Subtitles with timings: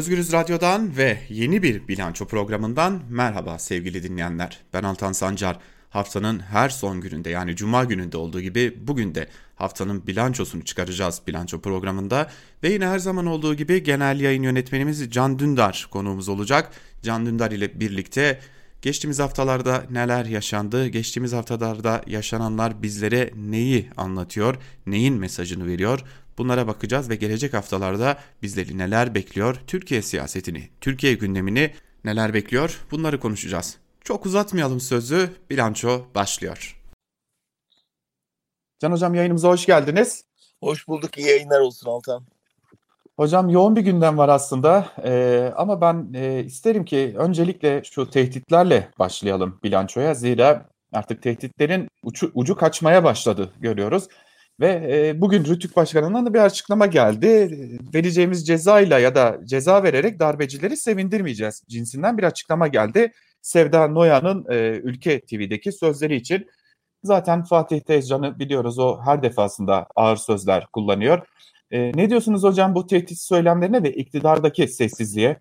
[0.00, 4.58] Özgürüz Radyo'dan ve yeni bir bilanço programından merhaba sevgili dinleyenler.
[4.72, 5.58] Ben Altan Sancar.
[5.90, 11.60] Haftanın her son gününde yani cuma gününde olduğu gibi bugün de haftanın bilançosunu çıkaracağız bilanço
[11.60, 12.30] programında.
[12.62, 16.72] Ve yine her zaman olduğu gibi genel yayın yönetmenimiz Can Dündar konuğumuz olacak.
[17.02, 18.40] Can Dündar ile birlikte
[18.82, 24.56] geçtiğimiz haftalarda neler yaşandı, geçtiğimiz haftalarda yaşananlar bizlere neyi anlatıyor,
[24.86, 26.04] neyin mesajını veriyor
[26.40, 31.74] Bunlara bakacağız ve gelecek haftalarda bizleri neler bekliyor, Türkiye siyasetini, Türkiye gündemini
[32.04, 33.76] neler bekliyor bunları konuşacağız.
[34.04, 36.80] Çok uzatmayalım sözü, bilanço başlıyor.
[38.78, 40.24] Can Hocam yayınımıza hoş geldiniz.
[40.60, 42.26] Hoş bulduk, iyi yayınlar olsun Altan.
[43.20, 48.88] Hocam yoğun bir gündem var aslında ee, ama ben e, isterim ki öncelikle şu tehditlerle
[48.98, 50.14] başlayalım bilançoya.
[50.14, 54.08] Zira artık tehditlerin ucu, ucu kaçmaya başladı görüyoruz.
[54.60, 57.28] Ve e, bugün Rütük Başkanı'ndan da bir açıklama geldi.
[57.94, 63.12] Vereceğimiz cezayla ya da ceza vererek darbecileri sevindirmeyeceğiz cinsinden bir açıklama geldi.
[63.42, 66.46] Sevda Noyan'ın e, Ülke TV'deki sözleri için.
[67.04, 71.26] Zaten Fatih Tezcan'ı biliyoruz o her defasında ağır sözler kullanıyor.
[71.70, 75.40] E, ne diyorsunuz hocam bu tehdit söylemlerine ve iktidardaki sessizliğe?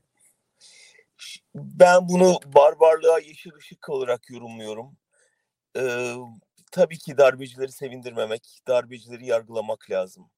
[1.56, 4.98] Ben bunu barbarlığa yeşil ışık olarak yorumluyorum.
[5.78, 6.16] Ee,
[6.72, 10.30] tabii ki darbecileri sevindirmemek, darbecileri yargılamak lazım.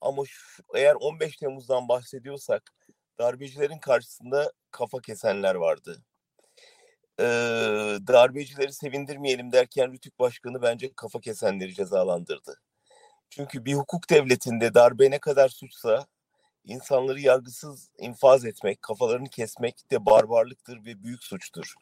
[0.00, 2.62] Ama şu, eğer 15 Temmuz'dan bahsediyorsak
[3.18, 6.02] darbecilerin karşısında kafa kesenler vardı.
[7.20, 7.24] Ee,
[8.06, 12.60] darbecileri sevindirmeyelim derken Rütük Başkanı bence kafa kesenleri cezalandırdı.
[13.30, 16.06] Çünkü bir hukuk devletinde darbe ne kadar suçsa
[16.64, 21.74] insanları yargısız infaz etmek, kafalarını kesmek de barbarlıktır ve büyük suçtur.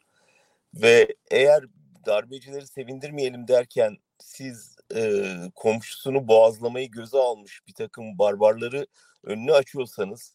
[0.73, 1.63] Ve eğer
[2.05, 5.23] darbecileri sevindirmeyelim derken siz e,
[5.55, 8.87] komşusunu boğazlamayı göze almış bir takım barbarları
[9.23, 10.33] önünü açıyorsanız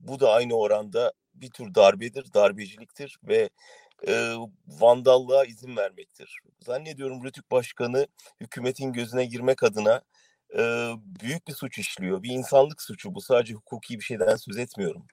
[0.00, 3.50] bu da aynı oranda bir tür darbedir, darbeciliktir ve
[4.08, 4.34] e,
[4.66, 6.38] vandallığa izin vermektir.
[6.60, 8.06] Zannediyorum Rütük Başkanı
[8.40, 10.02] hükümetin gözüne girmek adına
[10.58, 12.22] e, büyük bir suç işliyor.
[12.22, 13.20] Bir insanlık suçu bu.
[13.20, 15.06] Sadece hukuki bir şeyden söz etmiyorum.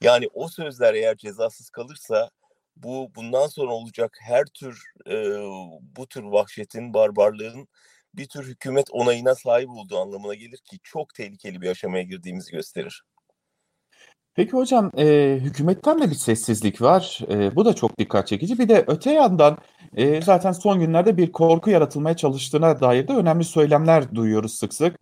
[0.00, 2.30] Yani o sözler eğer cezasız kalırsa
[2.76, 5.14] bu bundan sonra olacak her tür e,
[5.96, 7.68] bu tür vahşetin, barbarlığın
[8.14, 13.02] bir tür hükümet onayına sahip olduğu anlamına gelir ki çok tehlikeli bir aşamaya girdiğimizi gösterir.
[14.36, 17.20] Peki hocam e, hükümetten de bir sessizlik var.
[17.30, 18.58] E, bu da çok dikkat çekici.
[18.58, 19.58] Bir de öte yandan
[19.96, 24.96] e, zaten son günlerde bir korku yaratılmaya çalıştığına dair de önemli söylemler duyuyoruz sık sık.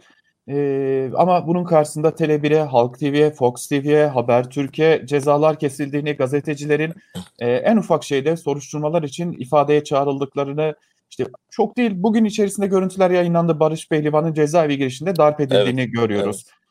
[0.49, 6.93] Ee, ama bunun karşısında Tele1'e, Halk TV'ye, Fox TV'ye, Habertürk'e cezalar kesildiğini, gazetecilerin
[7.39, 10.75] e, en ufak şeyde soruşturmalar için ifadeye çağrıldıklarını,
[11.11, 16.45] işte çok değil bugün içerisinde görüntüler yayınlandı Barış Pehlivan'ın cezaevi girişinde darp edildiğini evet, görüyoruz.
[16.49, 16.64] Evet.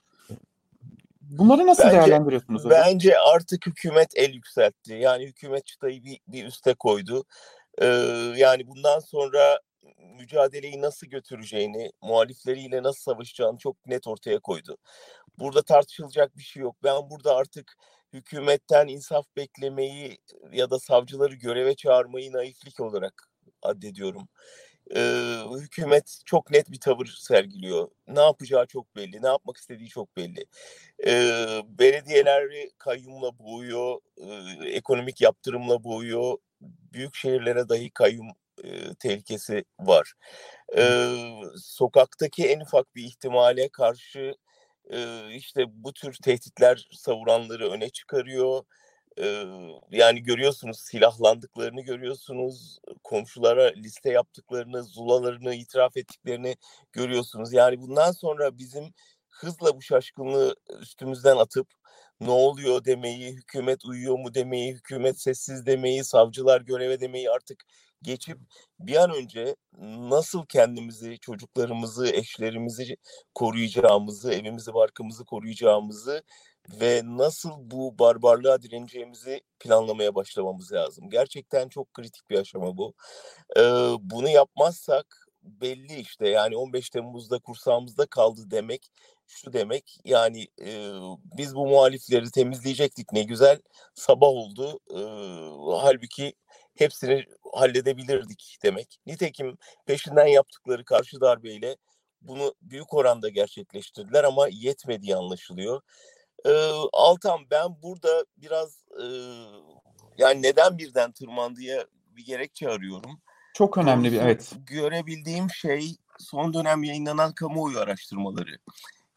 [1.37, 2.81] Bunları nasıl bence, değerlendiriyorsunuz hocam?
[2.85, 4.93] Bence artık hükümet el yükseltti.
[4.93, 7.25] Yani hükümet çıtayı bir, bir üste koydu.
[7.81, 7.85] Ee,
[8.35, 9.59] yani bundan sonra
[10.19, 14.77] mücadeleyi nasıl götüreceğini, muhalifleriyle nasıl savaşacağını çok net ortaya koydu.
[15.39, 16.75] Burada tartışılacak bir şey yok.
[16.83, 17.75] Ben burada artık
[18.13, 20.17] hükümetten insaf beklemeyi
[20.51, 23.29] ya da savcıları göreve çağırmayı naiflik olarak
[23.61, 24.27] addediyorum.
[24.95, 27.87] Ee, hükümet çok net bir tavır sergiliyor.
[28.07, 30.45] Ne yapacağı çok belli, ne yapmak istediği çok belli.
[31.07, 36.37] Ee, belediyeleri kayyumla boğuyor, e, ekonomik yaptırımla boğuyor,
[36.93, 38.27] büyük şehirlere dahi kayyum
[38.63, 40.13] e, tehlikesi var.
[40.77, 41.07] E,
[41.57, 44.35] sokaktaki en ufak bir ihtimale karşı
[44.91, 48.63] e, işte bu tür tehditler savuranları öne çıkarıyor.
[49.91, 56.55] Yani görüyorsunuz silahlandıklarını görüyorsunuz, komşulara liste yaptıklarını, zulalarını itiraf ettiklerini
[56.91, 57.53] görüyorsunuz.
[57.53, 58.93] Yani bundan sonra bizim
[59.29, 61.67] hızla bu şaşkınlığı üstümüzden atıp
[62.21, 67.63] ne oluyor demeyi, hükümet uyuyor mu demeyi, hükümet sessiz demeyi, savcılar göreve demeyi artık
[68.01, 68.37] geçip
[68.79, 69.55] bir an önce
[70.09, 72.97] nasıl kendimizi, çocuklarımızı, eşlerimizi
[73.35, 76.23] koruyacağımızı, evimizi, barkımızı koruyacağımızı
[76.69, 81.09] ve nasıl bu barbarlığa direneceğimizi planlamaya başlamamız lazım.
[81.09, 82.93] Gerçekten çok kritik bir aşama bu.
[83.57, 83.61] Ee,
[83.99, 88.91] bunu yapmazsak belli işte yani 15 Temmuz'da kursağımızda kaldı demek
[89.27, 90.91] şu demek yani e,
[91.37, 93.59] biz bu muhalifleri temizleyecektik ne güzel
[93.95, 94.99] sabah oldu e,
[95.81, 96.33] halbuki
[96.75, 98.99] hepsini halledebilirdik demek.
[99.05, 101.77] Nitekim peşinden yaptıkları karşı darbeyle
[102.21, 105.81] bunu büyük oranda gerçekleştirdiler ama yetmediği anlaşılıyor.
[106.45, 109.05] Ee, Altan ben burada biraz e,
[110.17, 113.21] yani neden birden tırmandıya bir gerekçe arıyorum.
[113.53, 114.51] Çok önemli bir evet.
[114.65, 118.57] Görebildiğim şey son dönem yayınlanan kamuoyu araştırmaları.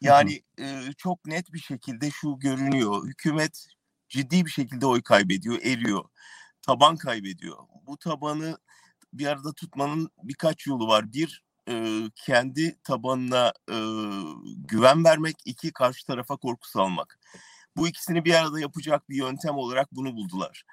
[0.00, 3.06] Yani e, çok net bir şekilde şu görünüyor.
[3.06, 3.66] Hükümet
[4.08, 6.04] ciddi bir şekilde oy kaybediyor, eriyor.
[6.62, 7.56] Taban kaybediyor.
[7.86, 8.58] Bu tabanı
[9.12, 11.12] bir arada tutmanın birkaç yolu var.
[11.12, 13.76] Bir, e, kendi tabanına e,
[14.44, 17.18] güven vermek, iki karşı tarafa korku salmak.
[17.76, 20.64] Bu ikisini bir arada yapacak bir yöntem olarak bunu buldular.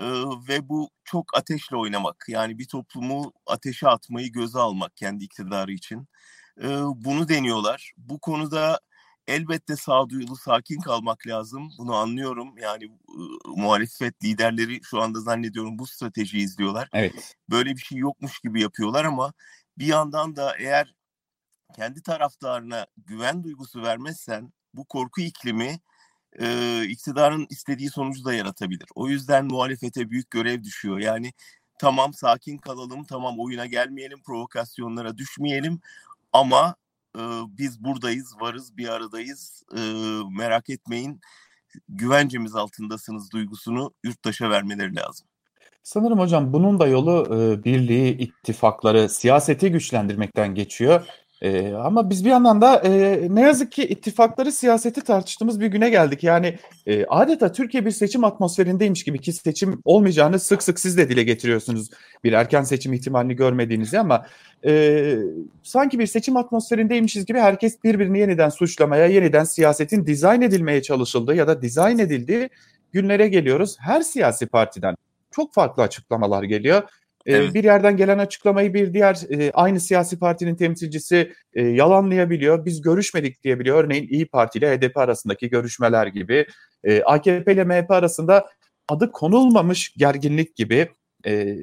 [0.00, 0.06] E,
[0.48, 2.24] ve bu çok ateşle oynamak.
[2.28, 6.08] Yani bir toplumu ateşe atmayı göze almak kendi iktidarı için.
[6.62, 7.92] E, bunu deniyorlar.
[7.96, 8.80] Bu konuda
[9.26, 11.70] elbette sağduyulu, sakin kalmak lazım.
[11.78, 12.58] Bunu anlıyorum.
[12.58, 12.90] Yani e,
[13.46, 16.88] muhalefet liderleri şu anda zannediyorum bu stratejiyi izliyorlar.
[16.92, 17.36] Evet.
[17.50, 19.32] Böyle bir şey yokmuş gibi yapıyorlar ama
[19.78, 20.94] bir yandan da eğer
[21.76, 25.80] kendi taraftarına güven duygusu vermezsen bu korku iklimi
[26.40, 28.86] e, iktidarın istediği sonucu da yaratabilir.
[28.94, 30.98] O yüzden muhalefete büyük görev düşüyor.
[30.98, 31.32] Yani
[31.78, 35.80] tamam sakin kalalım, tamam oyuna gelmeyelim, provokasyonlara düşmeyelim
[36.32, 36.76] ama
[37.16, 39.80] e, biz buradayız, varız, bir aradayız, e,
[40.30, 41.20] merak etmeyin,
[41.88, 45.28] güvencemiz altındasınız duygusunu yurttaşa vermeleri lazım.
[45.86, 51.06] Sanırım hocam bunun da yolu e, birliği, ittifakları, siyaseti güçlendirmekten geçiyor.
[51.42, 55.90] E, ama biz bir yandan da e, ne yazık ki ittifakları, siyaseti tartıştığımız bir güne
[55.90, 56.24] geldik.
[56.24, 61.08] Yani e, adeta Türkiye bir seçim atmosferindeymiş gibi ki seçim olmayacağını sık sık siz de
[61.08, 61.90] dile getiriyorsunuz.
[62.24, 64.26] Bir erken seçim ihtimalini görmediğinizi ama
[64.66, 65.16] e,
[65.62, 71.48] sanki bir seçim atmosferindeymişiz gibi herkes birbirini yeniden suçlamaya, yeniden siyasetin dizayn edilmeye çalışıldığı ya
[71.48, 72.50] da dizayn edildiği
[72.92, 73.76] günlere geliyoruz.
[73.80, 74.96] Her siyasi partiden
[75.36, 76.82] çok farklı açıklamalar geliyor.
[77.26, 77.54] Ee, evet.
[77.54, 82.64] Bir yerden gelen açıklamayı bir diğer e, aynı siyasi partinin temsilcisi e, yalanlayabiliyor.
[82.64, 83.84] Biz görüşmedik diyebiliyor.
[83.84, 86.46] Örneğin İyi Parti ile HDP arasındaki görüşmeler gibi.
[86.84, 88.46] E, AKP ile MHP arasında
[88.88, 90.88] adı konulmamış gerginlik gibi.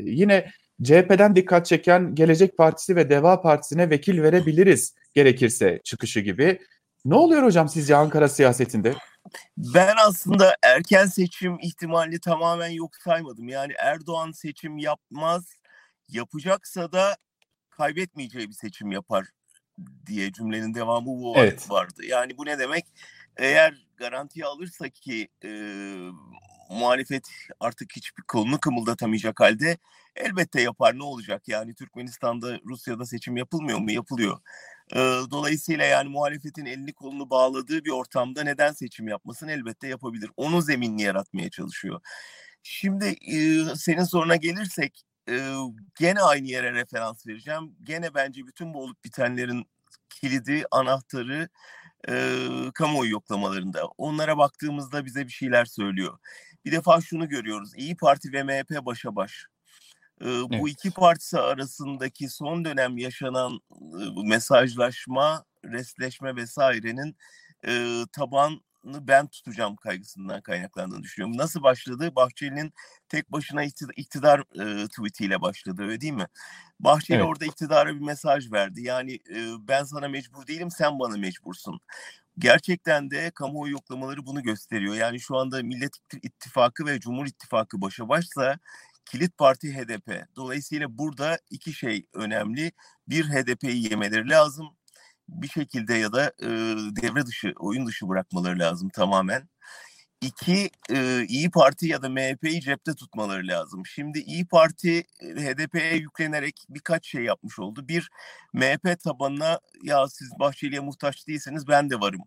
[0.03, 0.45] Yine
[0.83, 6.59] CHP'den dikkat çeken Gelecek Partisi ve Deva Partisi'ne vekil verebiliriz gerekirse çıkışı gibi.
[7.05, 8.93] Ne oluyor hocam sizce Ankara siyasetinde?
[9.57, 13.47] Ben aslında erken seçim ihtimalini tamamen yok saymadım.
[13.47, 15.53] Yani Erdoğan seçim yapmaz,
[16.09, 17.17] yapacaksa da
[17.69, 19.25] kaybetmeyeceği bir seçim yapar
[20.05, 21.71] diye cümlenin devamı bu evet.
[21.71, 22.05] vardı.
[22.05, 22.85] Yani bu ne demek?
[23.37, 25.49] Eğer garantiye alırsa ki e,
[26.73, 27.27] muhalefet
[27.59, 29.77] artık hiçbir kolunu kımıldatamayacak halde
[30.15, 31.47] elbette yapar ne olacak?
[31.47, 33.91] Yani Türkmenistan'da Rusya'da seçim yapılmıyor mu?
[33.91, 34.39] Yapılıyor.
[35.31, 40.31] Dolayısıyla yani muhalefetin elini kolunu bağladığı bir ortamda neden seçim yapmasın elbette yapabilir.
[40.37, 42.01] Onun zeminini yaratmaya çalışıyor.
[42.63, 43.15] Şimdi
[43.75, 45.03] senin soruna gelirsek
[45.99, 47.75] gene aynı yere referans vereceğim.
[47.83, 49.65] Gene bence bütün bu olup bitenlerin
[50.09, 51.49] kilidi, anahtarı
[52.09, 52.37] e,
[52.73, 53.85] kamuoyu yoklamalarında.
[53.97, 56.19] Onlara baktığımızda bize bir şeyler söylüyor.
[56.65, 57.71] Bir defa şunu görüyoruz.
[57.75, 59.45] İyi Parti ve MHP başa baş.
[60.21, 60.59] Evet.
[60.59, 63.59] Bu iki partisi arasındaki son dönem yaşanan
[64.25, 67.15] mesajlaşma, resleşme vesairenin
[67.67, 71.37] e, tabanını ben tutacağım kaygısından kaynaklandığını düşünüyorum.
[71.37, 72.15] Nasıl başladı?
[72.15, 72.73] Bahçeli'nin
[73.09, 73.63] tek başına
[73.95, 76.27] iktidar e, tweetiyle başladı öyle değil mi?
[76.79, 77.27] Bahçeli evet.
[77.27, 78.81] orada iktidara bir mesaj verdi.
[78.81, 81.79] Yani e, ben sana mecbur değilim sen bana mecbursun.
[82.37, 84.95] Gerçekten de kamuoyu yoklamaları bunu gösteriyor.
[84.95, 88.59] Yani şu anda Millet İttifakı ve Cumhur İttifakı başa başsa
[89.05, 90.25] kilit parti HDP.
[90.35, 92.71] Dolayısıyla burada iki şey önemli.
[93.07, 94.67] Bir HDP'yi yemeleri lazım.
[95.29, 96.47] Bir şekilde ya da e,
[97.01, 99.49] devre dışı, oyun dışı bırakmaları lazım tamamen.
[100.23, 103.85] İki, e, İyi Parti ya da MHP'yi cepte tutmaları lazım.
[103.85, 107.87] Şimdi İyi Parti HDP'ye yüklenerek birkaç şey yapmış oldu.
[107.87, 108.09] Bir,
[108.53, 112.21] MHP tabanına ya siz Bahçeli'ye muhtaç değilseniz ben de varım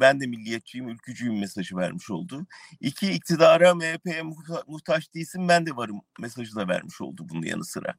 [0.00, 2.46] ben de milliyetçiyim, ülkücüyüm mesajı vermiş oldu.
[2.80, 4.22] İki, iktidara MHP'ye
[4.66, 7.94] muhtaç değilsin ben de varım mesajı da vermiş oldu bunun yanı sıra.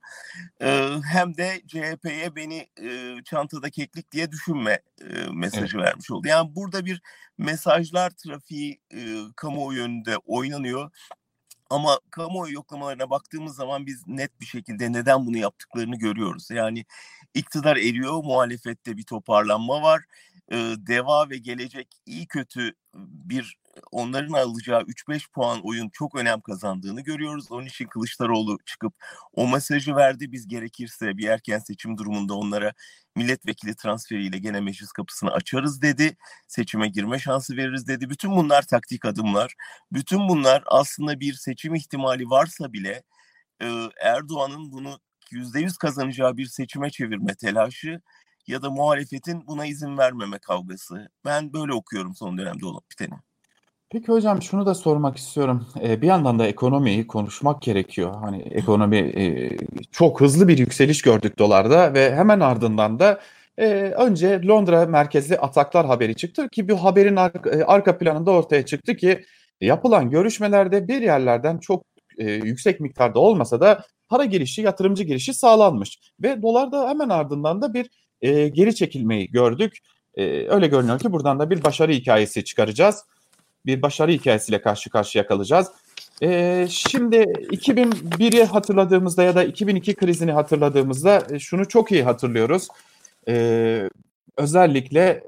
[0.62, 5.88] Ee, hem de CHP'ye beni e, çantada keklik diye düşünme e, mesajı evet.
[5.88, 6.28] vermiş oldu.
[6.28, 7.02] Yani burada bir
[7.38, 10.92] mesajlar trafiği e, kamuoyu önünde oynanıyor.
[11.70, 16.52] Ama kamuoyu yoklamalarına baktığımız zaman biz net bir şekilde neden bunu yaptıklarını görüyoruz.
[16.52, 16.86] Yani
[17.34, 20.04] iktidar eriyor, muhalefette bir toparlanma var
[20.52, 23.58] e, Deva ve Gelecek iyi kötü bir
[23.92, 27.52] onların alacağı 3-5 puan oyun çok önem kazandığını görüyoruz.
[27.52, 28.94] Onun için Kılıçdaroğlu çıkıp
[29.34, 30.32] o mesajı verdi.
[30.32, 32.74] Biz gerekirse bir erken seçim durumunda onlara
[33.16, 36.18] milletvekili transferiyle gene meclis kapısını açarız dedi.
[36.48, 38.10] Seçime girme şansı veririz dedi.
[38.10, 39.54] Bütün bunlar taktik adımlar.
[39.92, 43.04] Bütün bunlar aslında bir seçim ihtimali varsa bile
[44.02, 45.00] Erdoğan'ın bunu
[45.32, 48.02] %100 kazanacağı bir seçime çevirme telaşı
[48.48, 51.10] ya da muhalefetin buna izin vermeme kavgası.
[51.26, 53.14] Ben böyle okuyorum son dönemde olup biteni.
[53.90, 55.68] Peki hocam şunu da sormak istiyorum.
[55.82, 58.16] Ee, bir yandan da ekonomiyi konuşmak gerekiyor.
[58.22, 59.58] Hani ekonomi e,
[59.92, 63.22] çok hızlı bir yükseliş gördük dolarda ve hemen ardından da
[63.58, 67.34] e, önce Londra merkezli ataklar haberi çıktı ki bu haberin ar-
[67.66, 69.26] arka planında ortaya çıktı ki
[69.62, 71.86] Yapılan görüşmelerde bir yerlerden çok
[72.18, 77.74] e, yüksek miktarda olmasa da para girişi, yatırımcı girişi sağlanmış ve dolarda hemen ardından da
[77.74, 77.90] bir
[78.26, 79.78] e, geri çekilmeyi gördük.
[80.16, 83.06] E, öyle görünüyor ki buradan da bir başarı hikayesi çıkaracağız.
[83.66, 85.68] Bir başarı hikayesiyle karşı karşıya kalacağız.
[86.24, 92.68] E, şimdi 2001'i hatırladığımızda ya da 2002 krizini hatırladığımızda e, şunu çok iyi hatırlıyoruz.
[93.28, 93.90] E,
[94.38, 95.24] özellikle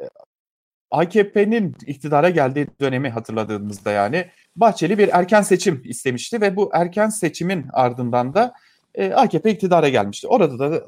[0.92, 7.66] AKP'nin iktidara geldiği dönemi hatırladığımızda yani Bahçeli bir erken seçim istemişti ve bu erken seçimin
[7.74, 8.54] ardından da
[8.96, 10.27] e, AKP iktidara gelmişti.
[10.27, 10.82] Orada da e,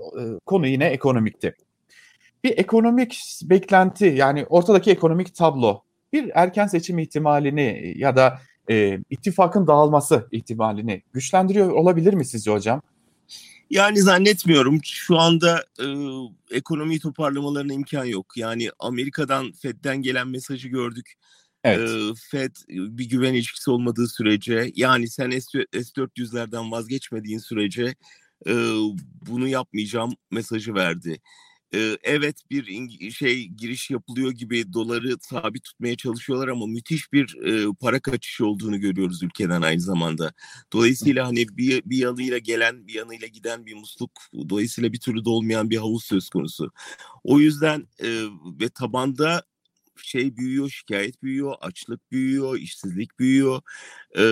[0.46, 1.56] konu yine ekonomikti.
[2.44, 9.68] Bir ekonomik beklenti yani ortadaki ekonomik tablo bir erken seçim ihtimalini ya da e, ittifakın
[9.68, 12.82] dağılması ihtimalini güçlendiriyor olabilir mi sizce hocam?
[13.70, 14.80] Yani zannetmiyorum.
[14.84, 15.86] Şu anda e,
[16.52, 18.38] ekonomiyi toparlamalarına imkan yok.
[18.38, 21.14] Yani Amerika'dan Fed'den gelen mesajı gördük.
[21.64, 21.90] Evet.
[21.90, 27.96] E, Fed bir güven ilişkisi olmadığı sürece yani sen S400'lerden vazgeçmediğin sürece
[28.48, 28.54] e,
[29.28, 31.22] bunu yapmayacağım mesajı verdi
[32.04, 37.38] evet bir şey giriş yapılıyor gibi doları sabit tutmaya çalışıyorlar ama müthiş bir
[37.80, 40.34] para kaçışı olduğunu görüyoruz ülkeden aynı zamanda.
[40.74, 44.12] Dolayısıyla hani bir, bir yanıyla gelen bir yanıyla giden bir musluk
[44.50, 46.72] dolayısıyla bir türlü dolmayan bir havuz söz konusu.
[47.24, 47.88] O yüzden
[48.62, 49.44] ve tabanda
[50.04, 53.62] şey büyüyor, şikayet büyüyor, açlık büyüyor, işsizlik büyüyor,
[54.18, 54.24] e,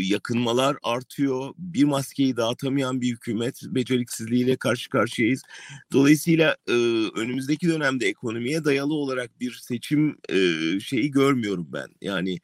[0.00, 1.54] yakınmalar artıyor.
[1.58, 5.42] Bir maskeyi dağıtamayan bir hükümet beceriksizliğiyle karşı karşıyayız.
[5.92, 6.72] Dolayısıyla e,
[7.14, 10.36] önümüzdeki dönemde ekonomiye dayalı olarak bir seçim e,
[10.80, 11.88] şeyi görmüyorum ben.
[12.00, 12.38] Yani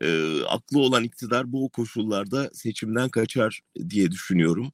[0.00, 3.60] e, aklı olan iktidar bu koşullarda seçimden kaçar
[3.90, 4.72] diye düşünüyorum.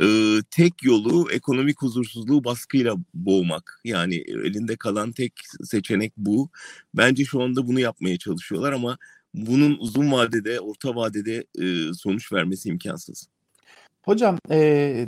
[0.00, 0.04] E,
[0.50, 3.80] tek yolu ekonomik huzursuzluğu baskıyla boğmak.
[3.84, 5.32] Yani elinde kalan tek
[5.64, 6.50] seçenek bu.
[6.94, 8.98] Bence şu anda bunu yapmaya çalışıyorlar ama
[9.34, 13.28] bunun uzun vadede, orta vadede e, sonuç vermesi imkansız.
[14.04, 14.58] Hocam, e,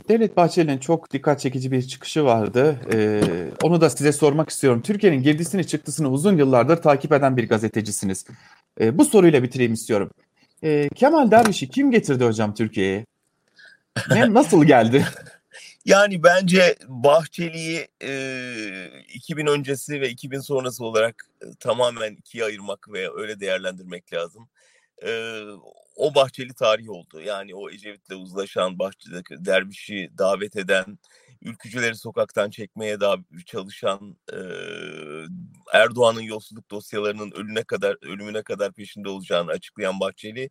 [0.09, 2.79] Devlet Bahçeli'nin çok dikkat çekici bir çıkışı vardı.
[2.93, 3.21] E,
[3.63, 4.81] onu da size sormak istiyorum.
[4.81, 8.25] Türkiye'nin girdisini çıktısını uzun yıllardır takip eden bir gazetecisiniz.
[8.81, 10.09] E, bu soruyla bitireyim istiyorum.
[10.63, 13.05] E, Kemal Derviş'i kim getirdi hocam Türkiye'ye?
[14.09, 15.05] Ne, nasıl geldi?
[15.85, 23.09] Yani bence Bahçeli'yi e, 2000 öncesi ve 2000 sonrası olarak e, tamamen ikiye ayırmak ve
[23.15, 24.49] öyle değerlendirmek lazım.
[25.05, 25.41] E,
[25.95, 27.21] o Bahçeli tarih oldu.
[27.21, 30.99] Yani o Ecevit'le uzlaşan, Bahçeli'deki dervişi davet eden,
[31.41, 34.37] ülkücüleri sokaktan çekmeye daha çalışan, e,
[35.73, 40.49] Erdoğan'ın yolsuzluk dosyalarının ölüne kadar ölümüne kadar peşinde olacağını açıklayan Bahçeli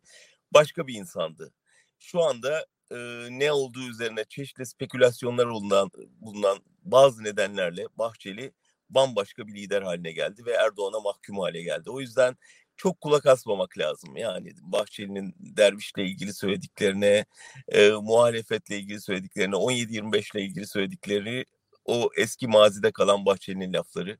[0.53, 1.53] başka bir insandı.
[1.99, 2.97] Şu anda e,
[3.29, 8.51] ne olduğu üzerine çeşitli spekülasyonlar bulunan, bulunan bazı nedenlerle Bahçeli
[8.89, 11.89] bambaşka bir lider haline geldi ve Erdoğan'a mahkum hale geldi.
[11.89, 12.37] O yüzden
[12.77, 14.17] çok kulak asmamak lazım.
[14.17, 17.25] Yani Bahçeli'nin dervişle ilgili söylediklerine,
[17.67, 21.45] e, muhalefetle ilgili söylediklerine, 17-25 ile ilgili söyledikleri
[21.85, 24.17] o eski mazide kalan Bahçeli'nin lafları.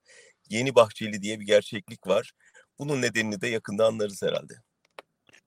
[0.49, 2.31] Yeni Bahçeli diye bir gerçeklik var.
[2.79, 4.53] Bunun nedenini de yakında anlarız herhalde.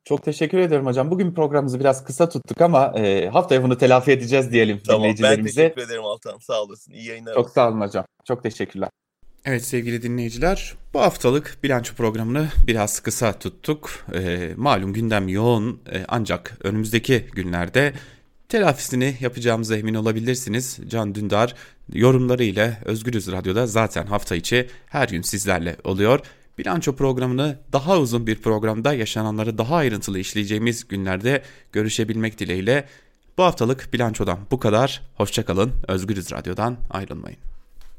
[0.09, 1.11] Çok teşekkür ederim hocam.
[1.11, 5.63] Bugün programımızı biraz kısa tuttuk ama e, haftaya bunu telafi edeceğiz diyelim tamam, dinleyicilerimize.
[5.63, 6.39] Ben teşekkür ederim Altan.
[6.39, 6.93] Sağ olasın.
[6.93, 7.35] İyi yayınlar.
[7.35, 8.05] Çok sağ olun hocam.
[8.25, 8.89] Çok teşekkürler.
[9.45, 13.91] Evet sevgili dinleyiciler bu haftalık bilanço programını biraz kısa tuttuk.
[14.15, 17.93] E, malum gündem yoğun e, ancak önümüzdeki günlerde
[18.49, 20.79] telafisini yapacağımıza emin olabilirsiniz.
[20.89, 21.55] Can Dündar
[21.93, 26.21] yorumları ile Özgürüz Radyo'da zaten hafta içi her gün sizlerle oluyor.
[26.59, 32.89] Bilanço programını daha uzun bir programda yaşananları daha ayrıntılı işleyeceğimiz günlerde görüşebilmek dileğiyle
[33.39, 35.03] bu haftalık bilançodan bu kadar.
[35.15, 35.73] Hoşçakalın.
[35.89, 37.39] Özgürüz Radyo'dan ayrılmayın.